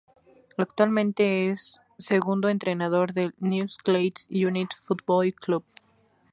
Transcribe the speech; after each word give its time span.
Actualmente 0.57 1.51
es 1.51 1.79
segundo 1.99 2.49
entrenador 2.49 3.13
del 3.13 3.35
Newcastle 3.37 4.11
United 4.31 4.77
Football 4.81 5.35
Club. 5.35 5.63